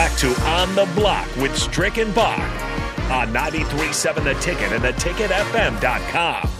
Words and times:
back 0.00 0.16
to 0.16 0.28
On 0.44 0.74
the 0.74 0.86
Block 0.94 1.26
with 1.36 1.54
Strick 1.54 1.98
and 1.98 2.14
Bach 2.14 2.38
on 3.10 3.34
93.7 3.34 4.24
The 4.24 4.32
Ticket 4.40 4.72
and 4.72 4.82
theticketfm.com. 4.82 6.50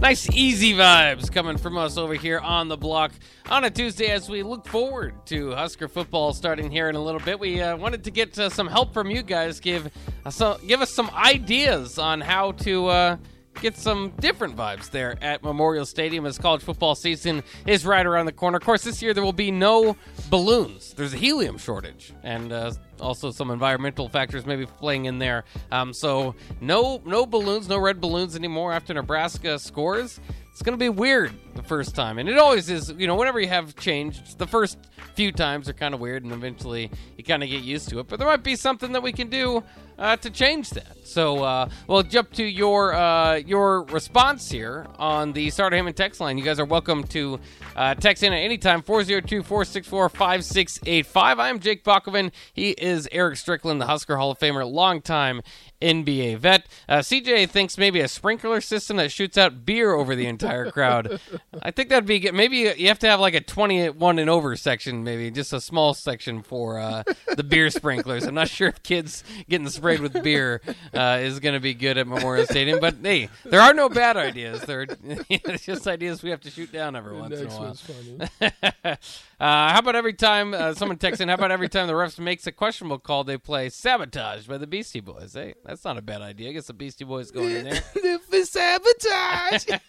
Nice, 0.00 0.30
easy 0.30 0.74
vibes 0.74 1.32
coming 1.32 1.56
from 1.56 1.76
us 1.76 1.96
over 1.96 2.14
here 2.14 2.38
on 2.38 2.68
the 2.68 2.76
block 2.76 3.10
on 3.50 3.64
a 3.64 3.70
Tuesday 3.70 4.10
as 4.10 4.28
we 4.28 4.44
look 4.44 4.68
forward 4.68 5.14
to 5.26 5.50
Husker 5.50 5.88
football 5.88 6.32
starting 6.32 6.70
here 6.70 6.88
in 6.88 6.94
a 6.94 7.02
little 7.02 7.20
bit. 7.20 7.40
We 7.40 7.60
uh, 7.60 7.76
wanted 7.76 8.04
to 8.04 8.12
get 8.12 8.38
uh, 8.38 8.50
some 8.50 8.68
help 8.68 8.94
from 8.94 9.10
you 9.10 9.24
guys, 9.24 9.58
give 9.58 9.90
uh, 10.24 10.30
so, 10.30 10.60
give 10.64 10.80
us 10.80 10.90
some 10.90 11.10
ideas 11.10 11.98
on 11.98 12.20
how 12.20 12.52
to 12.52 12.86
uh, 12.86 13.16
get 13.60 13.76
some 13.76 14.12
different 14.20 14.56
vibes 14.56 14.90
there 14.90 15.16
at 15.22 15.42
Memorial 15.42 15.86
Stadium 15.86 16.26
as 16.26 16.38
college 16.38 16.62
football 16.62 16.94
season 16.94 17.42
is 17.66 17.86
right 17.86 18.04
around 18.04 18.26
the 18.26 18.32
corner. 18.32 18.56
Of 18.58 18.64
course, 18.64 18.84
this 18.84 19.02
year 19.02 19.14
there 19.14 19.24
will 19.24 19.32
be 19.32 19.50
no 19.50 19.96
balloons. 20.30 20.94
There's 20.94 21.14
a 21.14 21.16
helium 21.16 21.58
shortage, 21.58 22.12
and 22.22 22.52
uh, 22.52 22.72
also 23.00 23.30
some 23.30 23.50
environmental 23.50 24.08
factors 24.08 24.46
maybe 24.46 24.66
playing 24.66 25.06
in 25.06 25.18
there. 25.18 25.44
Um, 25.70 25.92
so 25.92 26.34
no 26.60 27.02
no 27.04 27.26
balloons, 27.26 27.68
no 27.68 27.78
red 27.78 28.00
balloons 28.00 28.36
anymore 28.36 28.72
after 28.72 28.94
Nebraska 28.94 29.58
scores. 29.58 30.20
It's 30.54 30.62
going 30.62 30.78
to 30.78 30.80
be 30.80 30.88
weird 30.88 31.34
the 31.56 31.64
first 31.64 31.96
time, 31.96 32.20
and 32.20 32.28
it 32.28 32.38
always 32.38 32.70
is. 32.70 32.94
You 32.96 33.08
know, 33.08 33.16
whenever 33.16 33.40
you 33.40 33.48
have 33.48 33.74
change, 33.74 34.36
the 34.36 34.46
first 34.46 34.78
few 35.14 35.32
times 35.32 35.68
are 35.68 35.72
kind 35.72 35.94
of 35.94 35.98
weird, 35.98 36.22
and 36.22 36.32
eventually 36.32 36.92
you 37.18 37.24
kind 37.24 37.42
of 37.42 37.48
get 37.48 37.64
used 37.64 37.88
to 37.88 37.98
it. 37.98 38.06
But 38.06 38.20
there 38.20 38.28
might 38.28 38.44
be 38.44 38.54
something 38.54 38.92
that 38.92 39.02
we 39.02 39.10
can 39.10 39.28
do 39.28 39.64
uh, 39.98 40.16
to 40.18 40.30
change 40.30 40.70
that. 40.70 41.04
So 41.04 41.42
uh, 41.42 41.68
we'll 41.88 42.04
jump 42.04 42.34
to 42.34 42.44
your 42.44 42.94
uh, 42.94 43.34
your 43.34 43.82
response 43.82 44.48
here 44.48 44.86
on 44.96 45.32
the 45.32 45.50
Starter 45.50 45.74
Hammond 45.74 45.96
text 45.96 46.20
line. 46.20 46.38
You 46.38 46.44
guys 46.44 46.60
are 46.60 46.64
welcome 46.64 47.02
to 47.08 47.40
uh, 47.74 47.96
text 47.96 48.22
in 48.22 48.32
at 48.32 48.38
any 48.38 48.58
time 48.58 48.80
402-464-5685. 48.82 51.16
I 51.16 51.48
am 51.48 51.58
Jake 51.58 51.82
Bakoven. 51.82 52.30
He 52.52 52.70
is 52.70 53.08
Eric 53.10 53.38
Strickland, 53.38 53.80
the 53.80 53.86
Husker 53.86 54.16
Hall 54.16 54.30
of 54.30 54.38
Famer, 54.38 54.70
longtime 54.70 55.42
NBA 55.84 56.38
vet. 56.38 56.66
Uh, 56.88 56.98
CJ 56.98 57.48
thinks 57.50 57.76
maybe 57.76 58.00
a 58.00 58.08
sprinkler 58.08 58.60
system 58.60 58.96
that 58.96 59.12
shoots 59.12 59.36
out 59.36 59.64
beer 59.66 59.92
over 59.92 60.16
the 60.16 60.26
entire 60.26 60.70
crowd. 60.70 61.20
I 61.62 61.70
think 61.70 61.90
that'd 61.90 62.06
be 62.06 62.18
good. 62.18 62.34
Maybe 62.34 62.56
you 62.76 62.88
have 62.88 62.98
to 63.00 63.08
have 63.08 63.20
like 63.20 63.34
a 63.34 63.40
21 63.40 64.18
and 64.18 64.30
over 64.30 64.56
section, 64.56 65.04
maybe 65.04 65.30
just 65.30 65.52
a 65.52 65.60
small 65.60 65.94
section 65.94 66.42
for 66.42 66.78
uh, 66.78 67.02
the 67.36 67.44
beer 67.44 67.70
sprinklers. 67.70 68.24
I'm 68.24 68.34
not 68.34 68.48
sure 68.48 68.68
if 68.68 68.82
kids 68.82 69.22
getting 69.48 69.68
sprayed 69.68 70.00
with 70.00 70.22
beer 70.22 70.60
uh, 70.94 71.18
is 71.20 71.40
going 71.40 71.54
to 71.54 71.60
be 71.60 71.74
good 71.74 71.98
at 71.98 72.06
Memorial 72.06 72.46
Stadium, 72.46 72.80
but 72.80 72.96
hey, 73.02 73.28
there 73.44 73.60
are 73.60 73.74
no 73.74 73.88
bad 73.88 74.16
ideas. 74.16 74.62
There, 74.62 74.86
it's 75.28 75.64
just 75.64 75.86
ideas 75.86 76.22
we 76.22 76.30
have 76.30 76.40
to 76.40 76.50
shoot 76.50 76.72
down 76.72 76.96
every 76.96 77.16
once 77.16 77.38
in 77.38 77.48
a 77.48 77.50
while. 77.50 78.98
Uh, 79.40 79.72
how 79.72 79.80
about 79.80 79.96
every 79.96 80.12
time 80.12 80.54
uh, 80.54 80.72
someone 80.72 80.96
texts 80.96 81.20
in? 81.20 81.28
How 81.28 81.34
about 81.34 81.50
every 81.50 81.68
time 81.68 81.86
the 81.88 81.92
refs 81.92 82.18
makes 82.18 82.46
a 82.46 82.52
questionable 82.52 82.98
call, 82.98 83.24
they 83.24 83.36
play 83.36 83.68
"Sabotage" 83.68 84.46
by 84.46 84.58
the 84.58 84.66
Beastie 84.66 85.00
Boys? 85.00 85.34
Hey, 85.34 85.54
that's 85.74 85.84
not 85.84 85.98
a 85.98 86.02
bad 86.02 86.22
idea. 86.22 86.50
I 86.50 86.52
guess 86.52 86.68
the 86.68 86.72
Beastie 86.72 87.04
Boys 87.04 87.32
going 87.32 87.50
in 87.50 87.64
there. 87.64 88.18
for 88.30 88.44
sabotage. 88.44 89.66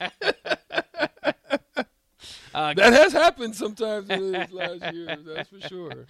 Uh, 2.55 2.73
that 2.73 2.93
has 2.93 3.11
happened 3.11 3.53
sometimes 3.53 4.09
in 4.09 4.31
these 4.31 4.49
last 4.49 4.81
years, 4.93 5.19
that's 5.25 5.49
for 5.49 5.59
sure. 5.67 6.05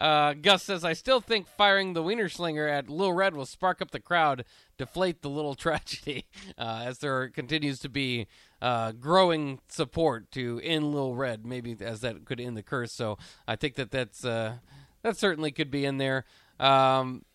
Uh, 0.00 0.32
Gus 0.32 0.62
says, 0.62 0.82
I 0.82 0.94
still 0.94 1.20
think 1.20 1.46
firing 1.46 1.92
the 1.92 2.02
Wiener 2.02 2.30
Slinger 2.30 2.66
at 2.66 2.88
Lil 2.88 3.12
Red 3.12 3.36
will 3.36 3.44
spark 3.44 3.82
up 3.82 3.90
the 3.90 4.00
crowd, 4.00 4.46
deflate 4.78 5.20
the 5.20 5.28
little 5.28 5.54
tragedy, 5.54 6.24
uh, 6.56 6.84
as 6.86 7.00
there 7.00 7.28
continues 7.28 7.80
to 7.80 7.90
be 7.90 8.26
uh, 8.62 8.92
growing 8.92 9.60
support 9.68 10.30
to 10.30 10.58
end 10.64 10.90
Lil 10.94 11.14
Red, 11.14 11.44
maybe 11.44 11.76
as 11.78 12.00
that 12.00 12.24
could 12.24 12.40
end 12.40 12.56
the 12.56 12.62
curse. 12.62 12.90
So 12.90 13.18
I 13.46 13.56
think 13.56 13.74
that 13.74 13.90
that's, 13.90 14.24
uh, 14.24 14.54
that 15.02 15.18
certainly 15.18 15.52
could 15.52 15.70
be 15.70 15.84
in 15.84 15.98
there. 15.98 16.24
Um, 16.58 17.26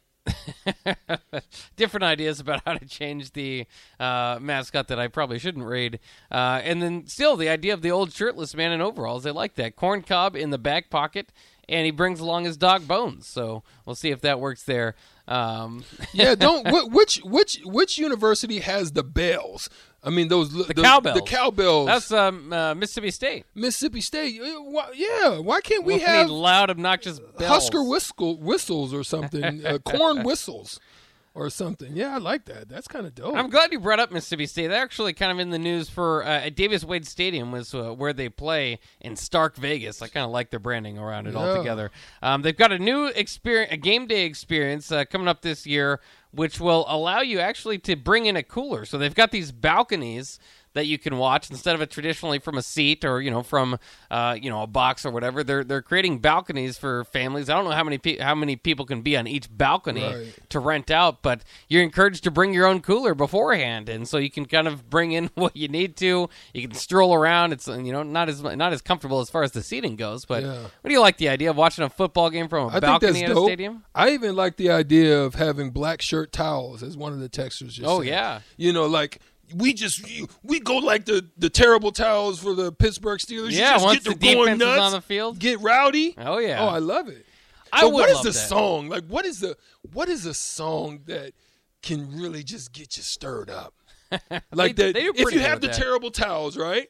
different 1.75 2.03
ideas 2.03 2.39
about 2.39 2.61
how 2.65 2.73
to 2.73 2.85
change 2.85 3.33
the 3.33 3.65
uh, 3.99 4.37
mascot 4.41 4.87
that 4.87 4.99
I 4.99 5.07
probably 5.07 5.39
shouldn't 5.39 5.65
read. 5.65 5.99
Uh, 6.31 6.61
and 6.63 6.81
then 6.81 7.07
still 7.07 7.35
the 7.35 7.49
idea 7.49 7.73
of 7.73 7.81
the 7.81 7.91
old 7.91 8.11
shirtless 8.11 8.55
man 8.55 8.71
in 8.71 8.81
overalls. 8.81 9.25
I 9.25 9.31
like 9.31 9.55
that. 9.55 9.75
Corn 9.75 10.01
cob 10.01 10.35
in 10.35 10.49
the 10.49 10.57
back 10.57 10.89
pocket, 10.89 11.31
and 11.67 11.85
he 11.85 11.91
brings 11.91 12.19
along 12.19 12.45
his 12.45 12.57
dog 12.57 12.87
Bones. 12.87 13.27
So 13.27 13.63
we'll 13.85 13.95
see 13.95 14.09
if 14.09 14.21
that 14.21 14.39
works 14.39 14.63
there. 14.63 14.95
Um, 15.27 15.83
yeah, 16.11 16.33
don't. 16.35 16.67
Which 16.91 17.17
which 17.23 17.59
which 17.63 17.99
university 17.99 18.59
has 18.59 18.93
the 18.93 19.03
bells? 19.03 19.69
I 20.03 20.09
mean, 20.11 20.27
those 20.29 20.51
the, 20.53 20.63
the 20.63 20.81
cowbells. 20.81 21.15
The 21.19 21.25
cowbells. 21.25 21.87
That's 21.87 22.11
um, 22.11 22.53
uh, 22.53 22.73
Mississippi 22.75 23.11
State. 23.11 23.45
Mississippi 23.53 24.01
State. 24.01 24.39
Why, 24.41 24.91
yeah. 24.95 25.39
Why 25.39 25.59
can't 25.61 25.83
we 25.83 25.95
We'll 25.95 26.05
have 26.05 26.27
need 26.27 26.33
loud, 26.33 26.69
obnoxious 26.69 27.19
bells. 27.19 27.51
Husker 27.51 27.83
whistle, 27.83 28.37
whistles 28.39 28.93
or 28.93 29.03
something? 29.03 29.65
uh, 29.65 29.77
corn 29.83 30.23
whistles 30.23 30.79
or 31.35 31.49
something. 31.49 31.95
Yeah, 31.95 32.15
I 32.15 32.17
like 32.17 32.45
that. 32.45 32.67
That's 32.69 32.87
kind 32.87 33.05
of 33.05 33.13
dope. 33.13 33.35
I'm 33.35 33.49
glad 33.49 33.71
you 33.71 33.79
brought 33.79 33.99
up 33.99 34.11
Mississippi 34.11 34.45
State. 34.45 34.67
They're 34.67 34.81
actually 34.81 35.13
kind 35.13 35.31
of 35.31 35.39
in 35.39 35.51
the 35.51 35.59
news 35.59 35.89
for 35.89 36.23
uh, 36.23 36.45
at 36.45 36.55
Davis 36.55 36.83
Wade 36.83 37.05
Stadium 37.05 37.51
was 37.51 37.73
uh, 37.75 37.93
where 37.93 38.13
they 38.13 38.29
play 38.29 38.79
in 39.01 39.15
Stark 39.15 39.55
Vegas. 39.57 40.01
I 40.01 40.07
kind 40.07 40.25
of 40.25 40.31
like 40.31 40.49
their 40.49 40.59
branding 40.59 40.97
around 40.97 41.27
it 41.27 41.33
Yeah. 41.33 41.39
altogether. 41.41 41.91
Um, 42.23 42.41
they've 42.41 42.57
got 42.57 42.71
a 42.71 42.79
new 42.79 43.07
experience, 43.07 43.71
a 43.73 43.77
game 43.77 44.07
day 44.07 44.25
experience 44.25 44.91
uh, 44.91 45.05
coming 45.05 45.27
up 45.27 45.41
this 45.41 45.67
year, 45.67 45.99
which 46.31 46.59
will 46.59 46.85
allow 46.87 47.21
you 47.21 47.39
actually 47.39 47.79
to 47.79 47.95
bring 47.95 48.25
in 48.25 48.35
a 48.35 48.43
cooler. 48.43 48.85
So 48.85 48.97
they've 48.97 49.15
got 49.15 49.31
these 49.31 49.51
balconies 49.51 50.39
that 50.73 50.85
you 50.85 50.97
can 50.99 51.17
watch 51.17 51.49
instead 51.49 51.73
of 51.75 51.81
it 51.81 51.89
traditionally 51.89 52.37
from 52.39 52.57
a 52.57 52.61
seat 52.61 53.03
or 53.03 53.21
you 53.21 53.31
know 53.31 53.41
from 53.43 53.77
uh, 54.11 54.37
you 54.39 54.49
know 54.49 54.61
a 54.63 54.67
box 54.67 55.05
or 55.05 55.11
whatever. 55.11 55.43
They're 55.43 55.63
they're 55.63 55.81
creating 55.81 56.19
balconies 56.19 56.77
for 56.77 57.03
families. 57.05 57.49
I 57.49 57.55
don't 57.55 57.65
know 57.65 57.71
how 57.71 57.83
many 57.83 57.97
pe- 57.97 58.17
how 58.19 58.35
many 58.35 58.55
people 58.55 58.85
can 58.85 59.01
be 59.01 59.17
on 59.17 59.27
each 59.27 59.47
balcony 59.55 60.03
Right. 60.03 60.33
to 60.49 60.59
rent 60.59 60.91
out, 60.91 61.21
but 61.21 61.41
you're 61.67 61.83
encouraged 61.83 62.23
to 62.25 62.31
bring 62.31 62.53
your 62.53 62.65
own 62.67 62.81
cooler 62.81 63.13
beforehand, 63.15 63.89
and 63.89 64.07
so 64.07 64.17
you 64.17 64.29
can 64.29 64.45
kind 64.45 64.67
of 64.67 64.89
bring 64.89 65.11
in 65.11 65.29
what 65.35 65.55
you 65.55 65.67
need 65.67 65.95
to. 65.97 66.29
You 66.53 66.61
can 66.67 66.73
stroll 66.75 67.13
around. 67.13 67.53
It's 67.53 67.67
you 67.67 67.91
know 67.91 68.03
not 68.03 68.29
as 68.29 68.41
not 68.43 68.73
as 68.73 68.81
comfortable 68.81 69.19
as 69.21 69.29
far 69.29 69.43
as 69.43 69.51
the 69.51 69.63
seating 69.63 69.95
goes, 69.95 70.25
but 70.25 70.43
Yeah. 70.43 70.61
what 70.61 70.87
do 70.87 70.91
you 70.91 71.01
like 71.01 71.17
the 71.17 71.29
idea 71.29 71.49
of 71.49 71.55
watching 71.57 71.83
a 71.83 71.89
football 71.89 72.29
game 72.29 72.47
from 72.47 72.69
a 72.71 72.75
I 72.77 72.79
balcony 72.79 73.23
at 73.23 73.31
a 73.31 73.35
stadium? 73.41 73.83
I 73.95 74.11
even 74.11 74.35
like 74.35 74.57
the 74.57 74.69
idea 74.69 75.19
of 75.21 75.35
having 75.35 75.71
black 75.71 76.01
shirt 76.01 76.31
towels, 76.31 76.83
as 76.83 76.95
one 76.95 77.13
of 77.13 77.19
the 77.19 77.29
texters 77.29 77.69
just 77.69 77.83
Oh 77.87 77.99
said. 78.01 78.07
yeah, 78.07 78.39
You 78.57 78.71
know, 78.73 78.85
like 78.85 79.19
we 79.55 79.73
just 79.73 80.05
we 80.43 80.59
go 80.59 80.77
like 80.77 81.05
the 81.05 81.25
the 81.37 81.49
terrible 81.49 81.91
towels 81.91 82.39
for 82.39 82.53
the 82.53 82.71
Pittsburgh 82.71 83.19
Steelers. 83.19 83.51
Yeah. 83.51 83.73
just 83.73 83.85
Once 83.85 83.99
get 84.03 84.19
the 84.19 84.35
going 84.35 84.57
defense 84.59 84.61
is 84.73 84.79
on 84.79 84.91
the 84.93 85.01
field, 85.01 85.39
get 85.39 85.59
rowdy. 85.61 86.15
oh 86.17 86.37
yeah. 86.39 86.61
Oh, 86.63 86.67
I 86.67 86.77
love 86.79 87.07
it. 87.07 87.25
I 87.71 87.81
But 87.81 87.93
what 87.93 88.09
is 88.09 88.21
the 88.21 88.29
that. 88.31 88.33
song? 88.33 88.89
Like 88.89 89.05
what 89.07 89.25
is 89.25 89.39
the 89.39 89.55
what 89.93 90.09
is 90.09 90.25
a 90.25 90.33
song 90.33 91.01
that 91.05 91.33
can 91.81 92.11
really 92.19 92.43
just 92.43 92.73
get 92.73 92.97
you 92.97 93.03
stirred 93.03 93.49
up? 93.49 93.73
Like 94.51 94.75
They- 94.75 94.91
that 94.91 94.93
they 94.95 95.05
if 95.05 95.31
you 95.33 95.39
have 95.39 95.61
the 95.61 95.67
that. 95.67 95.75
terrible 95.75 96.09
towels, 96.11 96.57
right? 96.57 96.89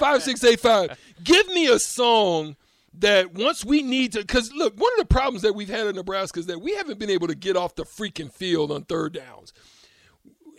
402-464-5685. 0.00 0.96
Give 1.24 1.46
me 1.48 1.66
a 1.66 1.78
song 1.78 2.56
that 2.98 3.34
once 3.34 3.64
we 3.64 3.82
need 3.82 4.12
to 4.12 4.24
cuz 4.24 4.52
look, 4.52 4.78
one 4.78 4.92
of 4.92 4.98
the 4.98 5.04
problems 5.04 5.42
that 5.42 5.54
we've 5.54 5.68
had 5.68 5.86
in 5.86 5.96
Nebraska 5.96 6.40
is 6.40 6.46
that 6.46 6.60
we 6.60 6.74
haven't 6.74 6.98
been 6.98 7.10
able 7.10 7.26
to 7.28 7.34
get 7.34 7.56
off 7.56 7.74
the 7.74 7.84
freaking 7.84 8.32
field 8.32 8.70
on 8.70 8.84
third 8.84 9.12
downs. 9.14 9.52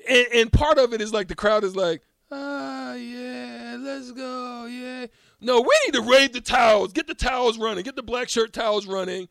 And, 0.07 0.28
and 0.34 0.53
part 0.53 0.78
of 0.78 0.94
it 0.94 1.01
is 1.01 1.13
like 1.13 1.28
the 1.28 1.35
crowd 1.35 1.63
is 1.63 1.75
like, 1.75 2.01
ah, 2.31 2.94
yeah, 2.94 3.78
let's 3.79 4.12
go, 4.12 4.66
yeah. 4.66 5.07
No, 5.41 5.62
we 5.62 5.72
need 5.85 5.94
to 5.94 6.01
raid 6.01 6.34
the 6.34 6.41
towels, 6.41 6.94
get 6.94 7.07
the 7.07 7.16
towels 7.16 7.57
running, 7.57 7.84
get 7.84 7.95
the 7.95 8.03
black 8.03 8.29
shirt 8.29 8.53
towels 8.53 8.88
running, 8.88 9.28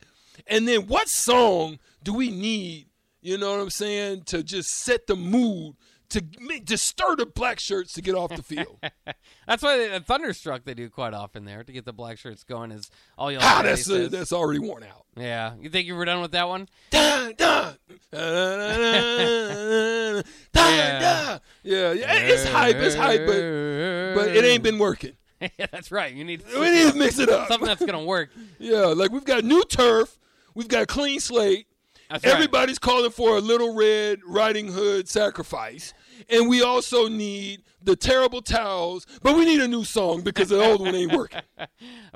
and 0.47 0.67
then 0.67 0.87
what 0.87 1.07
song 1.07 1.79
do 2.03 2.13
we 2.13 2.29
need? 2.29 2.87
You 3.21 3.37
know 3.37 3.51
what 3.51 3.61
I'm 3.61 3.69
saying 3.69 4.23
to 4.25 4.43
just 4.43 4.69
set 4.69 5.07
the 5.07 5.15
mood 5.15 5.75
to 6.09 6.21
to 6.65 6.77
stir 6.77 7.15
the 7.15 7.25
black 7.25 7.59
shirts 7.59 7.93
to 7.93 8.01
get 8.01 8.15
off 8.15 8.35
the 8.35 8.43
field. 8.43 8.79
That's 9.47 9.63
why 9.63 9.77
they, 9.77 9.99
Thunderstruck 9.99 10.63
they 10.65 10.73
do 10.73 10.89
quite 10.89 11.13
often 11.13 11.45
there 11.45 11.63
to 11.63 11.71
get 11.71 11.85
the 11.85 11.93
black 11.93 12.17
shirts 12.17 12.43
going. 12.43 12.71
Is 12.71 12.89
all 13.17 13.31
you'll 13.31 13.41
ah, 13.43 13.61
that's 13.63 13.89
uh, 13.89 14.07
that's 14.11 14.33
already 14.33 14.59
worn 14.59 14.83
out. 14.83 15.05
yeah. 15.17 15.53
You 15.59 15.69
think 15.69 15.87
you 15.87 15.95
were 15.95 16.05
done 16.05 16.21
with 16.21 16.31
that 16.31 16.47
one? 16.47 16.67
Dun, 16.91 17.33
dun. 17.37 17.75
Dun, 18.11 20.23
Yeah. 20.53 20.99
dun. 20.99 21.39
Yeah, 21.63 21.91
yeah, 21.93 22.13
it's 22.17 22.47
hype, 22.47 22.75
it's 22.77 22.95
hype, 22.95 23.25
but 23.25 24.15
but 24.15 24.35
it 24.35 24.43
ain't 24.45 24.63
been 24.63 24.79
working. 24.79 25.13
yeah, 25.41 25.65
that's 25.71 25.91
right. 25.91 26.13
You 26.13 26.23
need 26.23 26.43
We 26.57 26.69
need 26.71 26.91
to 26.91 26.97
mix 26.97 27.19
it 27.19 27.29
up. 27.29 27.47
something 27.47 27.67
that's 27.67 27.85
gonna 27.85 28.03
work. 28.03 28.29
Yeah, 28.59 28.85
like 28.87 29.11
we've 29.11 29.25
got 29.25 29.43
new 29.43 29.63
turf, 29.63 30.17
we've 30.53 30.67
got 30.67 30.83
a 30.83 30.85
clean 30.85 31.19
slate. 31.19 31.67
That's 32.09 32.23
right. 32.23 32.33
Everybody's 32.33 32.79
calling 32.79 33.11
for 33.11 33.37
a 33.37 33.41
little 33.41 33.75
red 33.75 34.19
riding 34.27 34.71
hood 34.71 35.09
sacrifice, 35.09 35.93
and 36.29 36.47
we 36.47 36.61
also 36.61 37.07
need 37.07 37.63
the 37.81 37.95
terrible 37.95 38.41
towels, 38.41 39.05
but 39.21 39.35
we 39.35 39.45
need 39.45 39.61
a 39.61 39.67
new 39.67 39.83
song 39.83 40.21
because 40.21 40.49
the 40.49 40.63
old 40.63 40.81
one 40.81 40.95
ain't 40.95 41.13
working. 41.13 41.41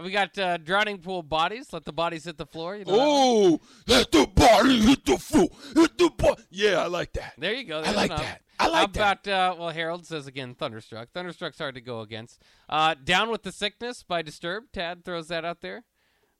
We 0.01 0.11
got 0.11 0.37
uh, 0.37 0.57
drowning 0.57 0.99
pool 0.99 1.21
bodies. 1.23 1.73
Let 1.73 1.83
the 1.83 1.91
bodies 1.91 2.23
hit 2.23 2.37
the 2.37 2.45
floor. 2.45 2.75
You 2.77 2.85
know? 2.85 2.95
Oh, 2.97 3.59
let 3.85 4.09
the 4.11 4.25
body 4.27 4.79
hit 4.79 5.05
the 5.05 5.17
floor. 5.17 5.49
Hit 5.75 5.97
the 5.97 6.09
bo- 6.17 6.37
Yeah, 6.49 6.81
I 6.81 6.87
like 6.87 7.11
that. 7.13 7.33
There 7.37 7.53
you 7.53 7.65
go. 7.65 7.81
I 7.81 7.91
like 7.91 8.05
enough. 8.11 8.21
that. 8.21 8.41
I 8.59 8.67
like 8.67 8.95
How 8.95 9.11
about, 9.13 9.27
uh, 9.27 9.55
well, 9.59 9.69
Harold 9.69 10.05
says 10.05 10.25
again, 10.25 10.55
Thunderstruck. 10.55 11.09
Thunderstruck's 11.13 11.57
hard 11.59 11.75
to 11.75 11.81
go 11.81 11.99
against. 11.99 12.41
Uh, 12.69 12.95
Down 13.03 13.29
with 13.29 13.43
the 13.43 13.51
Sickness 13.51 14.03
by 14.03 14.21
Disturbed. 14.21 14.73
Tad 14.73 15.03
throws 15.03 15.27
that 15.27 15.43
out 15.43 15.59
there. 15.61 15.83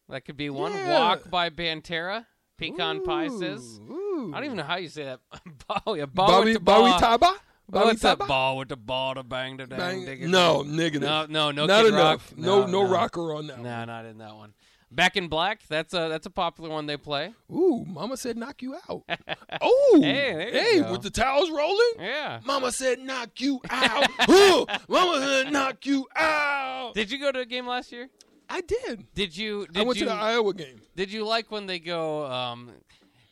That 0.07 0.21
could 0.25 0.37
be 0.37 0.49
one. 0.49 0.71
Yeah. 0.73 0.99
Walk 0.99 1.29
by 1.29 1.49
Pantera. 1.49 2.25
Pecan 2.59 3.03
Pie 3.03 3.29
says. 3.29 3.79
I 3.83 3.88
don't 3.88 4.44
even 4.45 4.57
know 4.57 4.63
how 4.63 4.75
you 4.77 4.89
say 4.89 5.06
that. 5.06 5.19
Bow, 5.85 5.94
yeah, 5.94 6.06
bow 6.06 6.27
Bobby, 6.27 6.45
with 6.45 6.53
the 6.56 6.59
Bobby 6.59 6.91
ball. 6.91 7.17
Taba? 7.17 7.35
Oh, 7.35 7.39
Bobby 7.69 7.85
what's 7.85 8.01
that? 8.01 8.19
Ball 8.19 8.57
with 8.57 8.69
the 8.69 8.75
ball 8.75 9.15
to 9.15 9.23
bang 9.23 9.57
the 9.57 9.67
dang. 9.67 10.06
Bang- 10.06 10.31
No, 10.31 10.63
negative. 10.63 11.07
No, 11.07 11.25
no, 11.29 11.51
no. 11.51 11.65
Not 11.67 11.85
enough. 11.85 12.31
Rock. 12.31 12.38
No, 12.38 12.65
no, 12.65 12.81
rocker 12.83 13.33
on 13.33 13.47
that 13.47 13.57
one. 13.59 13.63
Not 13.88 14.06
in 14.06 14.17
that 14.17 14.35
one. 14.35 14.53
Back 14.91 15.15
in 15.17 15.27
Black. 15.27 15.61
That's 15.69 15.94
a 15.94 16.07
that's 16.09 16.25
a 16.25 16.31
popular 16.31 16.71
one 16.71 16.88
they 16.88 16.97
play. 16.97 17.31
Ooh, 17.51 17.85
Mama 17.88 18.17
said 18.17 18.38
knock 18.38 18.63
you 18.63 18.75
out. 18.89 19.03
oh, 19.61 20.00
Hey, 20.01 20.50
hey, 20.51 20.91
with 20.91 21.03
the 21.03 21.11
towels 21.11 21.51
rolling. 21.51 21.91
Yeah. 22.00 22.39
Mama 22.44 22.71
said 22.71 22.97
knock 23.00 23.39
you 23.39 23.61
out. 23.69 24.09
Ooh, 24.29 24.65
Mama 24.88 25.19
said 25.23 25.53
knock 25.53 25.85
you 25.85 26.07
out. 26.15 26.94
Did 26.95 27.11
you 27.11 27.19
go 27.19 27.31
to 27.31 27.41
a 27.41 27.45
game 27.45 27.67
last 27.67 27.91
year? 27.91 28.09
I 28.49 28.61
did. 28.61 29.13
Did 29.13 29.37
you? 29.37 29.67
Did 29.67 29.77
I 29.77 29.83
went 29.83 29.99
you, 29.99 30.05
to 30.05 30.11
the 30.11 30.17
Iowa 30.17 30.53
game. 30.53 30.81
Did 30.95 31.11
you 31.11 31.25
like 31.25 31.51
when 31.51 31.67
they 31.67 31.77
go, 31.79 32.25
um, 32.25 32.71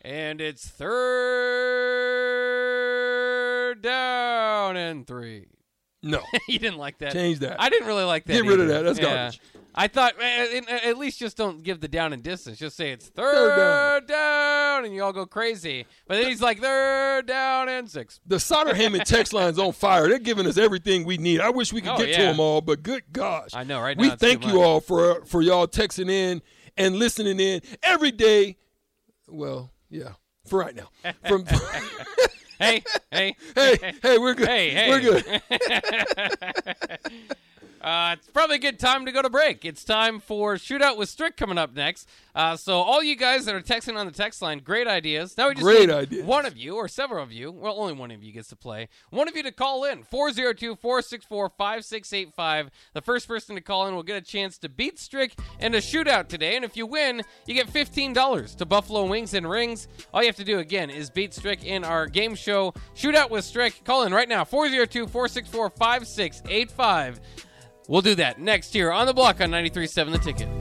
and 0.01 0.39
it's 0.39 0.67
third 0.67 0.87
down 3.81 4.77
and 4.77 5.07
three? 5.07 5.47
No, 6.03 6.21
you 6.47 6.59
didn't 6.59 6.77
like 6.77 6.97
that. 6.99 7.11
change 7.13 7.39
that. 7.39 7.59
I 7.61 7.69
didn't 7.69 7.87
really 7.87 8.03
like 8.03 8.25
that. 8.25 8.33
Get 8.33 8.45
rid 8.45 8.59
of 8.59 8.67
that. 8.67 8.83
That's 8.83 8.99
Yeah. 8.99 9.05
garbage. 9.15 9.41
I 9.79 9.87
thought 9.87 10.13
eh, 10.19 10.61
eh, 10.67 10.79
at 10.89 10.97
least 10.97 11.19
just 11.19 11.37
don't 11.37 11.61
give 11.61 11.79
the 11.81 11.87
down 11.87 12.11
and 12.11 12.23
distance. 12.23 12.57
Just 12.57 12.75
say 12.77 12.91
it's 12.91 13.09
Third 13.09 13.35
third, 13.35 14.07
down. 14.07 14.85
and 14.85 14.93
you 14.93 15.03
all 15.03 15.13
go 15.13 15.27
crazy. 15.27 15.85
But 16.07 16.15
then 16.15 16.25
he's 16.29 16.41
like 16.41 16.59
third 16.59 17.27
down 17.27 17.69
and 17.69 17.87
six. 17.89 18.19
the 18.25 18.39
Solder 18.39 18.73
Heyman 18.73 19.03
text 19.03 19.33
line's 19.33 19.59
on 19.59 19.73
fire. 19.73 20.07
They're 20.09 20.17
giving 20.17 20.47
us 20.47 20.57
everything 20.57 21.05
we 21.05 21.17
need. 21.17 21.41
I 21.41 21.51
wish 21.51 21.71
we 21.71 21.81
could 21.81 21.91
Oh, 21.91 21.97
get 21.97 22.15
to 22.15 22.21
them 22.23 22.39
all, 22.39 22.61
but 22.61 22.81
good 22.81 23.03
gosh. 23.11 23.51
I 23.53 23.63
know, 23.63 23.79
right 23.79 23.95
We 23.95 24.07
now 24.07 24.15
too 24.15 24.25
thank 24.25 24.47
you 24.47 24.61
all 24.63 24.79
for 24.81 25.23
for 25.25 25.43
y'all 25.43 25.67
texting 25.67 26.09
in 26.09 26.41
and 26.75 26.95
listening 26.95 27.39
in 27.39 27.61
every 27.83 28.11
day. 28.11 28.57
Well, 29.27 29.71
yeah, 29.91 30.13
for 30.47 30.57
right 30.57 30.75
now. 30.75 30.89
From 31.27 31.45
Hey, 32.59 32.83
hey, 33.11 33.35
hey, 33.55 33.93
hey, 34.01 34.17
we're 34.17 34.33
good. 34.33 34.47
Hey, 34.47 34.71
hey. 34.71 34.89
We're 34.89 34.99
good. 34.99 35.41
Uh, 37.81 38.15
it's 38.17 38.27
probably 38.29 38.55
a 38.55 38.59
good 38.59 38.79
time 38.79 39.05
to 39.05 39.11
go 39.11 39.21
to 39.21 39.29
break. 39.29 39.63
It's 39.63 39.83
time 39.83 40.19
for 40.19 40.55
Shootout 40.55 40.97
with 40.97 41.09
Strick 41.09 41.37
coming 41.37 41.57
up 41.57 41.75
next. 41.75 42.07
Uh, 42.33 42.55
so, 42.55 42.77
all 42.79 43.01
you 43.03 43.15
guys 43.15 43.45
that 43.45 43.55
are 43.55 43.61
texting 43.61 43.97
on 43.97 44.05
the 44.05 44.11
text 44.11 44.41
line, 44.41 44.59
great 44.59 44.87
ideas. 44.87 45.37
Now 45.37 45.47
we 45.49 45.55
just 45.55 45.63
Great 45.63 45.87
need 45.87 45.91
ideas. 45.91 46.25
one 46.25 46.45
of 46.45 46.57
you 46.57 46.75
or 46.75 46.87
several 46.87 47.23
of 47.23 47.31
you. 47.31 47.51
Well, 47.51 47.75
only 47.79 47.93
one 47.93 48.11
of 48.11 48.23
you 48.23 48.31
gets 48.31 48.49
to 48.49 48.55
play. 48.55 48.89
One 49.09 49.27
of 49.27 49.35
you 49.35 49.43
to 49.43 49.51
call 49.51 49.83
in 49.85 50.03
402 50.03 50.75
464 50.75 51.49
5685. 51.57 52.69
The 52.93 53.01
first 53.01 53.27
person 53.27 53.55
to 53.55 53.61
call 53.61 53.87
in 53.87 53.95
will 53.95 54.03
get 54.03 54.17
a 54.17 54.21
chance 54.21 54.57
to 54.59 54.69
beat 54.69 54.99
Strick 54.99 55.33
in 55.59 55.73
a 55.73 55.77
shootout 55.79 56.27
today. 56.27 56.55
And 56.55 56.65
if 56.65 56.77
you 56.77 56.85
win, 56.85 57.21
you 57.45 57.53
get 57.53 57.67
$15 57.67 58.55
to 58.57 58.65
Buffalo 58.65 59.05
Wings 59.05 59.33
and 59.33 59.49
Rings. 59.49 59.87
All 60.13 60.21
you 60.21 60.27
have 60.27 60.35
to 60.37 60.43
do 60.43 60.59
again 60.59 60.89
is 60.89 61.09
beat 61.09 61.33
Strick 61.33 61.63
in 61.65 61.83
our 61.83 62.07
game 62.07 62.35
show 62.35 62.73
Shootout 62.95 63.29
with 63.29 63.45
Strick. 63.45 63.83
Call 63.83 64.03
in 64.03 64.13
right 64.13 64.29
now 64.29 64.43
402 64.43 65.07
464 65.07 65.69
5685. 65.71 67.19
We'll 67.87 68.01
do 68.01 68.15
that 68.15 68.39
next 68.39 68.73
here 68.73 68.91
on 68.91 69.07
the 69.07 69.13
block 69.13 69.39
on 69.39 69.49
93.7 69.49 70.11
The 70.11 70.17
Ticket. 70.17 70.56